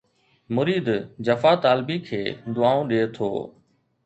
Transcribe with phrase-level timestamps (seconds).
[0.55, 0.87] مريد
[1.27, 2.23] جفا طالبي کي
[2.61, 3.29] دعائون ڏئي ٿو